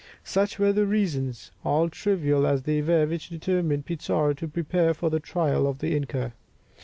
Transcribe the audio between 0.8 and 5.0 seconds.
reasons, all trivial as they were, which determined Pizarro to prepare